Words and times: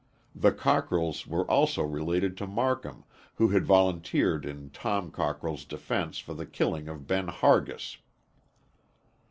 The 0.33 0.51
Cockrells 0.51 1.27
were 1.27 1.45
also 1.47 1.83
related 1.83 2.35
to 2.37 2.47
Marcum, 2.47 3.03
who 3.35 3.49
had 3.49 3.67
volunteered 3.67 4.47
in 4.47 4.71
Tom 4.71 5.11
Cockrell's 5.11 5.63
defense 5.63 6.17
for 6.17 6.33
the 6.33 6.47
killing 6.47 6.87
of 6.87 7.05
Ben 7.05 7.27
Hargis. 7.27 7.97